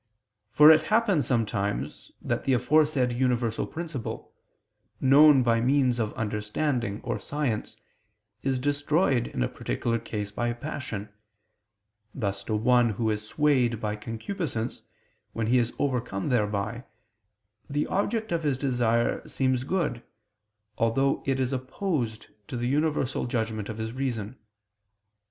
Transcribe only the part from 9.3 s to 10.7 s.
a particular case by a